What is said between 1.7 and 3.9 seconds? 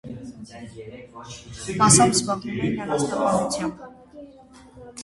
Մասամբ զբաղվում էին անասնապահությամբ։